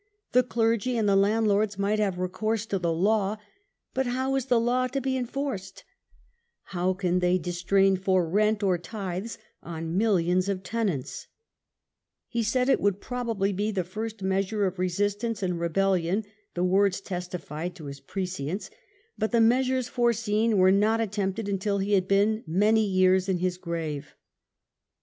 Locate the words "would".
12.81-12.99